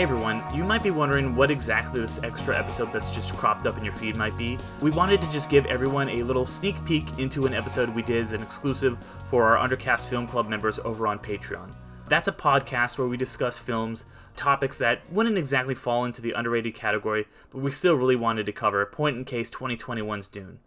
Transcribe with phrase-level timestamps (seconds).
[0.00, 3.76] Hey everyone, you might be wondering what exactly this extra episode that's just cropped up
[3.76, 4.56] in your feed might be.
[4.80, 8.24] We wanted to just give everyone a little sneak peek into an episode we did
[8.24, 8.96] as an exclusive
[9.28, 11.74] for our Undercast Film Club members over on Patreon.
[12.08, 14.06] That's a podcast where we discuss films,
[14.36, 18.52] topics that wouldn't exactly fall into the underrated category, but we still really wanted to
[18.52, 20.60] cover, point in case 2021's Dune.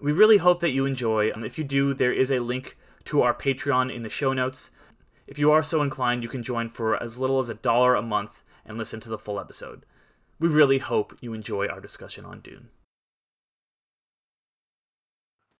[0.00, 1.32] We really hope that you enjoy.
[1.32, 4.70] Um, if you do, there is a link to our Patreon in the show notes.
[5.26, 8.02] If you are so inclined, you can join for as little as a dollar a
[8.02, 9.84] month and listen to the full episode.
[10.38, 12.70] We really hope you enjoy our discussion on Dune.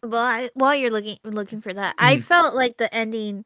[0.02, 2.22] Well, I, while you're looking looking for that, I Mhm.
[2.24, 3.44] felt like the ending,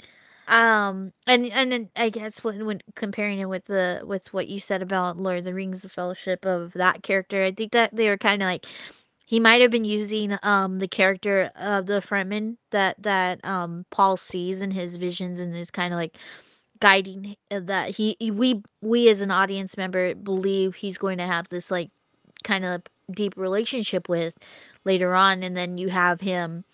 [0.48, 4.58] um, and and then I guess when when comparing it with the with what you
[4.58, 8.08] said about Lord of the Rings, the Fellowship of that character, I think that they
[8.08, 8.64] were kind of like
[9.26, 14.16] he might have been using um the character of the Fremen that that um Paul
[14.16, 16.16] sees in his visions and is kind of like
[16.80, 21.48] guiding uh, that he we we as an audience member believe he's going to have
[21.48, 21.90] this like
[22.44, 24.34] kind of deep relationship with
[24.84, 26.64] later on and then you have him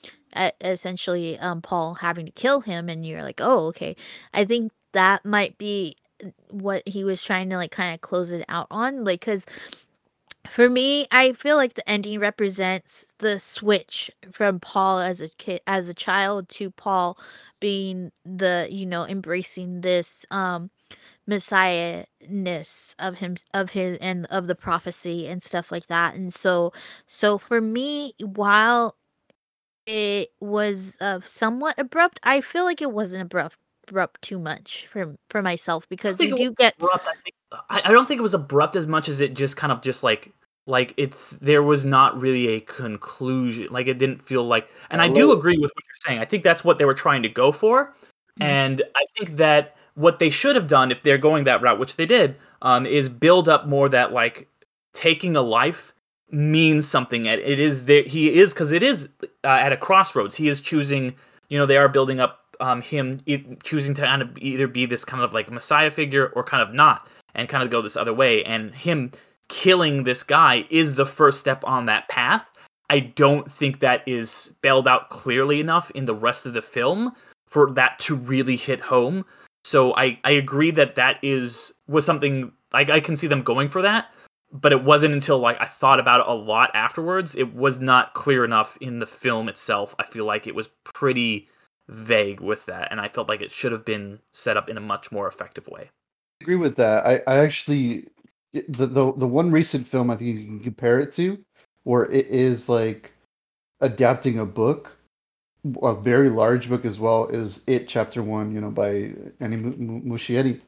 [0.63, 3.97] essentially um Paul having to kill him and you're like oh okay.
[4.33, 8.33] I think that might be uh, what he was trying to like kind of close
[8.33, 9.47] it out on like cuz
[10.49, 15.61] for me I feel like the ending represents the switch from Paul as a kid
[15.67, 17.19] as a child to Paul
[17.61, 20.71] being the you know embracing this um
[21.29, 26.73] messiahness of him of his and of the prophecy and stuff like that and so
[27.07, 28.97] so for me while
[29.87, 33.57] it was uh, somewhat abrupt i feel like it wasn't abrupt
[33.89, 37.07] abrupt too much for for myself because think you it was do get abrupt.
[37.07, 37.35] I, think,
[37.71, 40.03] I, I don't think it was abrupt as much as it just kind of just
[40.03, 40.33] like
[40.67, 43.69] like it's there was not really a conclusion.
[43.71, 46.21] Like it didn't feel like, and I do agree with what you're saying.
[46.21, 47.95] I think that's what they were trying to go for,
[48.41, 48.45] Mhm.
[48.45, 51.97] and I think that what they should have done if they're going that route, which
[51.97, 54.49] they did, um, is build up more that like
[54.95, 55.93] taking a life
[56.31, 57.27] means something.
[57.27, 58.03] It it is there.
[58.05, 59.09] He is because it is
[59.45, 60.37] uh, at a crossroads.
[60.37, 61.15] He is choosing.
[61.51, 64.87] You know, they are building up um, him e- choosing to kind of either be
[64.87, 67.97] this kind of like messiah figure or kind of not, and kind of go this
[67.97, 68.45] other way.
[68.45, 69.13] And him
[69.49, 72.47] killing this guy is the first step on that path.
[72.91, 77.13] I don't think that is spelled out clearly enough in the rest of the film
[77.49, 79.25] for that to really hit home.
[79.65, 83.69] So I, I agree that that is was something like I can see them going
[83.69, 84.07] for that,
[84.51, 87.37] but it wasn't until like I thought about it a lot afterwards.
[87.37, 89.95] It was not clear enough in the film itself.
[89.99, 91.49] I feel like it was pretty
[91.89, 94.81] vague with that, and I felt like it should have been set up in a
[94.81, 95.91] much more effective way.
[96.43, 97.07] Agree with that.
[97.07, 98.09] I, I actually
[98.53, 101.39] the, the the one recent film I think you can compare it to,
[101.85, 103.13] where it is like
[103.81, 104.99] adapting a book,
[105.83, 108.53] a very large book as well, is It Chapter One.
[108.53, 110.61] You know, by Andy Mu- Mu- Muschietti.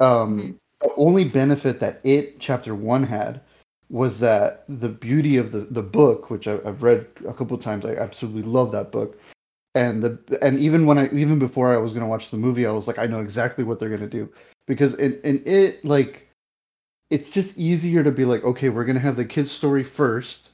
[0.00, 3.42] Um, the only benefit that It Chapter One had
[3.90, 7.84] was that the beauty of the the book, which I, I've read a couple times,
[7.84, 9.20] I absolutely love that book.
[9.74, 12.72] And the and even when I even before I was gonna watch the movie, I
[12.72, 14.32] was like, I know exactly what they're gonna do
[14.68, 16.28] because in, in it like
[17.10, 20.50] it's just easier to be like okay we're gonna have the kids story first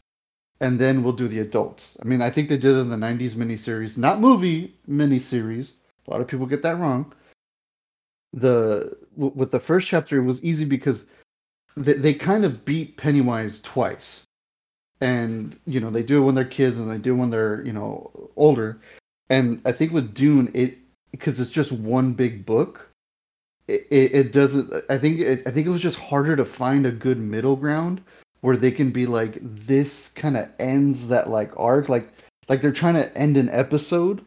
[0.60, 1.98] and then we'll do the adults.
[2.00, 5.72] I mean i think they did it in the 90s miniseries not movie miniseries.
[6.06, 7.12] A lot of people get that wrong.
[8.32, 11.06] The with the first chapter it was easy because
[11.76, 14.22] they, they kind of beat pennywise twice.
[15.00, 17.64] And you know they do it when they're kids and they do it when they're
[17.66, 18.80] you know older.
[19.28, 20.78] And i think with dune it
[21.10, 22.90] because it's just one big book
[23.68, 26.92] it, it, doesn't i think it, i think it was just harder to find a
[26.92, 28.02] good middle ground
[28.44, 31.88] where they can be like this kind of ends that like arc.
[31.88, 32.10] Like
[32.46, 34.22] like they're trying to end an episode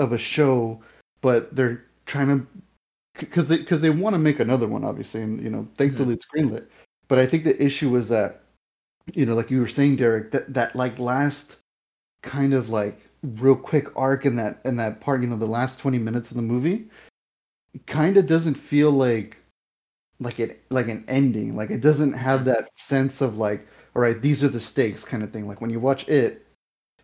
[0.00, 0.82] of a show
[1.20, 2.46] but they're trying to
[3.20, 6.14] because they because they want to make another one obviously and you know thankfully mm-hmm.
[6.14, 6.66] it's greenlit.
[7.06, 8.42] But i think the issue was that
[9.14, 11.54] you know like you were saying derek that that like last
[12.24, 15.78] kind of like real quick arc in that in that part you know the last
[15.78, 16.88] 20 minutes of the movie
[17.86, 19.38] kind of doesn't feel like
[20.20, 21.56] like it like an ending.
[21.56, 25.22] Like it doesn't have that sense of like all right these are the stakes kind
[25.22, 25.48] of thing.
[25.48, 26.46] Like when you watch it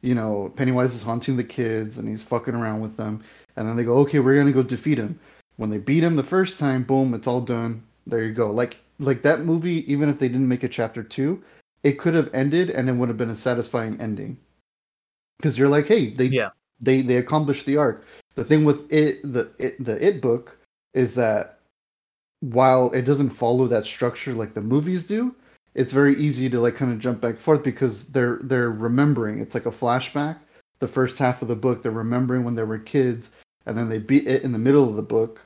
[0.01, 3.23] you know pennywise is haunting the kids and he's fucking around with them
[3.57, 5.19] and then they go okay we're gonna go defeat him.
[5.57, 7.83] When they beat him the first time boom it's all done.
[8.07, 8.51] There you go.
[8.51, 11.43] Like like that movie even if they didn't make a chapter two
[11.83, 14.39] it could have ended and it would have been a satisfying ending.
[15.39, 16.51] Because you're like hey they Yeah.
[16.81, 18.05] they they accomplished the arc.
[18.37, 20.58] The thing with it the it the it book
[20.99, 21.61] is that
[22.41, 25.35] while it doesn't follow that structure like the movies do
[25.79, 29.41] it's very easy to like kind of jump back forth because they're they're remembering.
[29.41, 30.39] It's like a flashback.
[30.81, 33.31] The first half of the book they're remembering when they were kids
[33.65, 35.41] and then they beat it in the middle of the book.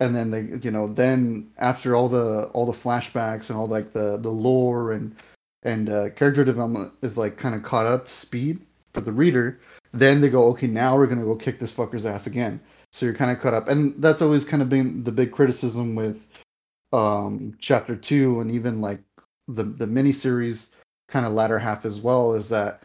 [0.00, 3.92] And then they you know then after all the all the flashbacks and all like
[3.92, 5.14] the the lore and
[5.62, 8.58] and uh, character development is like kind of caught up to speed
[8.92, 9.60] for the reader
[9.92, 12.60] then they go okay now we're gonna go kick this fucker's ass again
[12.92, 13.68] so you're kind of caught up.
[13.68, 16.26] And that's always kind of been the big criticism with
[16.92, 19.00] um chapter two and even like
[19.48, 20.70] the the miniseries
[21.08, 22.82] kind of latter half as well is that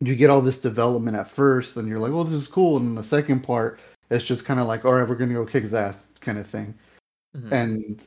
[0.00, 2.78] you get all this development at first and you're like well this is cool.
[2.78, 3.78] And then the second part
[4.10, 6.46] it's just kind of like all right we're gonna go kick his ass kind of
[6.46, 6.74] thing.
[7.36, 7.52] Mhm.
[7.52, 8.06] and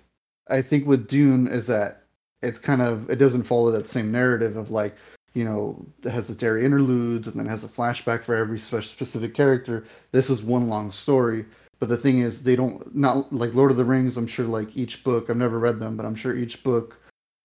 [0.49, 2.03] i think with dune is that
[2.43, 4.95] it's kind of it doesn't follow that same narrative of like
[5.35, 9.35] you know it has the Derry interludes and then has a flashback for every specific
[9.35, 9.85] character.
[10.11, 11.45] This is one long story.
[11.79, 14.75] But the thing is they don't not like lord of the rings i'm sure like
[14.75, 16.97] each book i've never read them but i'm sure each book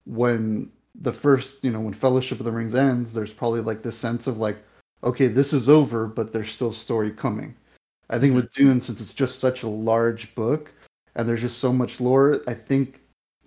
[0.04, 3.98] when the first you know when fellowship of the rings ends there's probably like this
[3.98, 4.58] sense of like
[5.02, 7.54] okay this is over but there's still story coming.
[8.08, 8.68] I think with mm-hmm.
[8.68, 10.72] dune since it's just such a large book
[11.16, 13.00] and there's just so much lore i think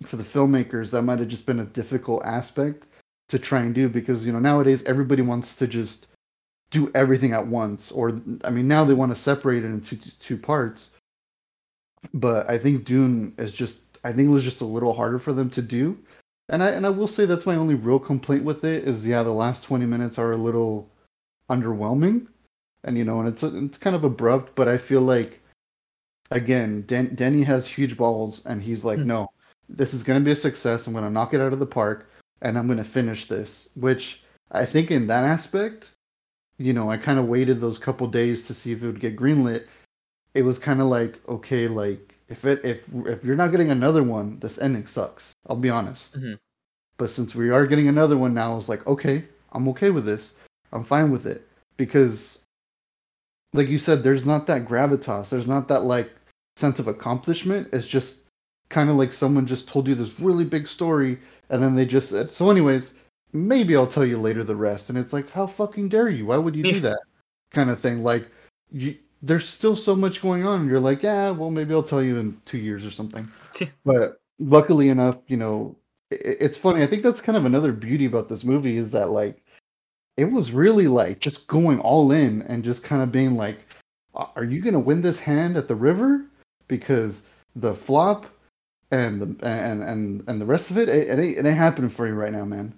[0.04, 2.86] for the filmmakers that might have just been a difficult aspect
[3.28, 6.06] to try and do because you know nowadays everybody wants to just
[6.70, 10.36] do everything at once or i mean now they want to separate it into two
[10.36, 10.90] parts.
[12.12, 15.32] But i think dune is just i think it was just a little harder for
[15.32, 15.98] them to do.
[16.48, 19.22] And i and i will say that's my only real complaint with it is yeah
[19.22, 20.90] the last 20 minutes are a little
[21.50, 22.26] underwhelming.
[22.82, 25.40] And you know and it's it's kind of abrupt but i feel like
[26.30, 29.06] again Den- denny has huge balls and he's like Hmm.
[29.06, 29.30] no
[29.68, 30.86] this is going to be a success.
[30.86, 32.10] I'm going to knock it out of the park
[32.42, 34.22] and i'm going to finish this which
[34.52, 35.90] i think in that aspect
[36.58, 39.16] you know i kind of waited those couple days to see if it would get
[39.16, 39.64] greenlit.
[40.34, 44.02] It was kind of like okay like if it if if you're not getting another
[44.02, 46.18] one this ending sucks i'll be honest.
[46.20, 46.38] Mhm.
[46.98, 50.04] but since we are getting another one now I was like okay i'm okay with
[50.04, 50.34] this.
[50.72, 51.46] I'm fine with it.
[51.76, 52.40] Because
[53.52, 55.30] like you said there's not that gravitas.
[55.30, 56.10] There's not that like
[56.56, 57.68] sense of accomplishment.
[57.72, 58.23] It's just
[58.74, 61.16] kind of like someone just told you this really big story
[61.48, 62.94] and then they just said so anyways
[63.34, 64.88] maybe i'll tell you later the rest.
[64.88, 66.26] And it's like how fucking dare you?
[66.26, 67.00] Why would you do that?
[67.50, 68.02] Kind of thing.
[68.02, 68.26] Like
[68.70, 70.66] you there's still so much going on.
[70.66, 73.28] You're like yeah well maybe i'll tell you in two years or something.
[73.84, 75.76] But luckily enough you know
[76.10, 76.82] i it's funny.
[76.82, 79.42] I think that's kind of another beauty about this movie is that like
[80.16, 83.66] it was really like just going all in and just kind of being like
[84.14, 86.24] are you gonna win this hand at the river?
[86.68, 87.26] Because
[87.56, 88.26] the flop
[88.94, 91.90] and the and and and the rest of it it, it ain't it ain't happening
[91.90, 92.72] for you right now man.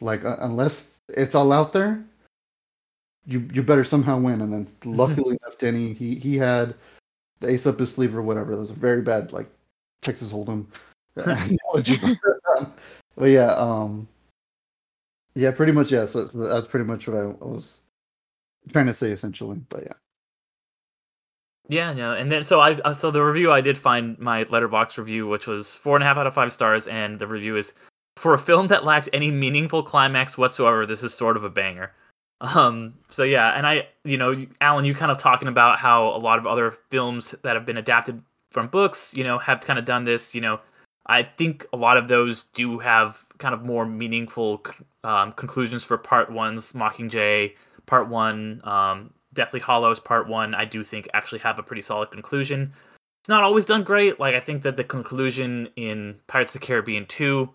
[0.00, 2.04] Like uh, unless it's all out there
[3.26, 4.40] you you better somehow win.
[4.40, 6.74] And then luckily enough denny he he had
[7.40, 8.52] the ace up his sleeve or whatever.
[8.52, 9.50] That was a very bad like
[10.02, 10.66] texas hold'em
[11.16, 12.00] analogy.
[13.14, 14.08] But yeah um
[15.34, 16.06] yeah pretty much yeah.
[16.06, 17.80] So, so that's pretty much what i was
[18.72, 19.60] trying to say essentially.
[19.68, 20.01] But yeah
[21.68, 24.98] Yeah, no, and then so I uh, so the review I did find my Letterboxd
[24.98, 27.72] review, which was four and a half out of five stars, and the review is
[28.16, 30.84] for a film that lacked any meaningful climax whatsoever.
[30.86, 31.92] This is sort of a banger.
[32.40, 36.18] Um, so yeah, and I, you know, Alan, you kind of talking about how a
[36.18, 38.20] lot of other films that have been adapted
[38.50, 40.34] from books, you know, have kind of done this.
[40.34, 40.60] You know,
[41.06, 44.64] I think a lot of those do have kind of more meaningful
[45.04, 46.72] um, conclusions for part ones.
[46.72, 47.54] Mockingjay,
[47.86, 50.54] part one, um, Deathly Hallows, part one.
[50.54, 52.72] I do think actually have a pretty solid conclusion.
[53.22, 54.18] It's not always done great.
[54.18, 57.50] Like I think that the conclusion in Pirates of the Caribbean two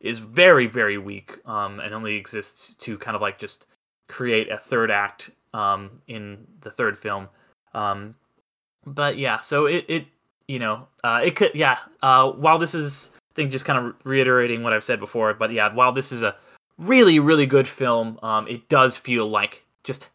[0.00, 3.66] is very very weak, um, and only exists to kind of like just
[4.08, 7.28] create a third act um, in the third film.
[7.74, 8.14] Um,
[8.86, 10.06] but yeah, so it it
[10.46, 11.78] you know uh, it could yeah.
[12.02, 15.52] Uh, while this is I think just kind of reiterating what I've said before, but
[15.52, 16.36] yeah, while this is a
[16.78, 20.08] really really good film, um, it does feel like just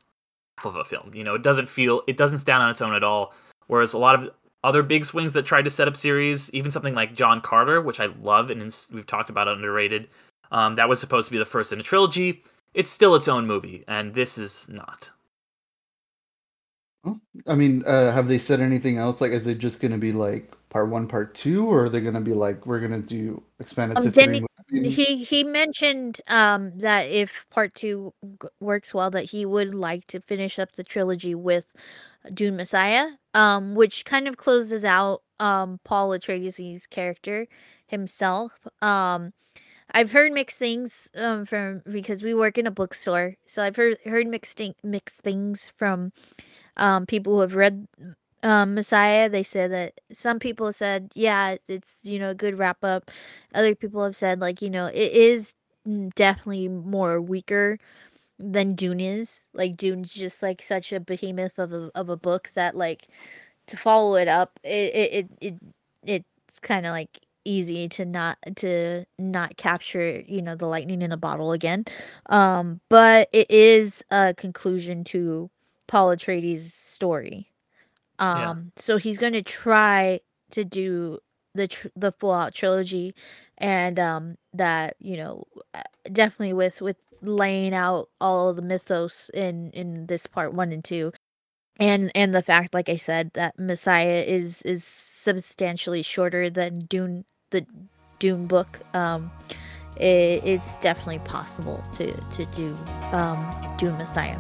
[0.64, 1.12] of a film.
[1.14, 3.34] You know, it doesn't feel it doesn't stand on its own at all.
[3.68, 4.30] Whereas a lot of
[4.64, 8.00] other big swings that tried to set up series, even something like John Carter, which
[8.00, 8.62] I love and
[8.94, 10.08] we've talked about underrated,
[10.52, 12.44] um, that was supposed to be the first in a trilogy.
[12.74, 15.10] It's still its own movie, and this is not.
[17.48, 20.54] i mean uh have they said anything else like is it just gonna be like
[20.74, 24.04] part one part two or are they gonna be like we're gonna do expanded Um,
[24.04, 24.46] to three
[24.84, 30.08] He he mentioned um that if part two g- works well, that he would like
[30.08, 31.72] to finish up the trilogy with
[32.34, 37.48] Dune Messiah, um, which kind of closes out um Paul Atreides' character
[37.88, 38.54] himself.
[38.82, 39.34] Um,
[39.94, 43.98] I've heard mixed things um from because we work in a bookstore, so I've heard
[44.06, 46.14] heard mixed thing, mixed things from
[46.78, 47.88] um people who have read
[48.44, 49.30] um Messiah.
[49.30, 53.12] They said that some people said, yeah, it's you know a good wrap up.
[53.56, 55.56] Other people have said like you know it is
[56.16, 57.80] definitely more weaker
[58.40, 59.48] than Dune is.
[59.54, 63.08] Like Dune's just like such a behemoth of a of a book that like
[63.68, 65.54] to follow it up, it it it,
[66.04, 71.02] it it's kind of like easy to not to not capture you know the lightning
[71.02, 71.84] in a bottle again
[72.28, 75.50] um but it is a conclusion to
[75.88, 77.50] paul atreides story
[78.20, 78.54] um Yeah.
[78.78, 80.20] so he's going to try
[80.52, 81.20] to do
[81.56, 83.14] the tr- the full out trilogy
[83.58, 85.44] and um that you know
[85.74, 90.72] uh, definitely with with laying out all of the mythos in in this part 1
[90.72, 91.12] and 2
[91.80, 97.26] and and the fact like i said that messiah is is substantially shorter than dune
[97.52, 97.66] the
[98.20, 99.32] dune book um
[99.98, 102.76] it, it's definitely possible to to do
[103.12, 103.40] um
[103.78, 104.40] dune messiah